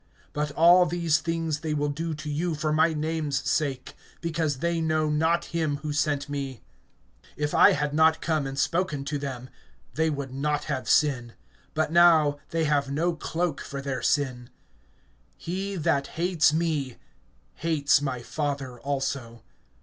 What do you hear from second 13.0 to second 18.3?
cloak for their sin. (23)He that hates me hates my